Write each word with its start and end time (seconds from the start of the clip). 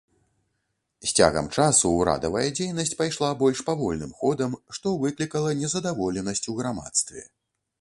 З 1.09 1.11
цягам 1.19 1.49
часу 1.57 1.91
ўрадавая 1.97 2.47
дзейнасць 2.59 2.97
пайшла 3.01 3.29
больш 3.41 3.61
павольным 3.69 4.17
ходам, 4.23 4.57
што 4.79 4.95
выклікала 5.05 5.53
незадаволенасць 5.61 6.47
у 6.55 6.57
грамадстве. 6.63 7.21